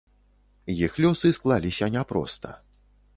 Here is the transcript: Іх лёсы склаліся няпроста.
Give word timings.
Іх 0.87 0.97
лёсы 1.05 1.31
склаліся 1.37 1.85
няпроста. 1.99 2.49